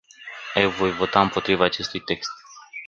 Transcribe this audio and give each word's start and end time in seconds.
Eu 0.55 0.69
voi 0.71 0.91
vota 0.91 1.21
împotriva 1.21 1.63
acestui 1.65 1.99
text. 1.99 2.31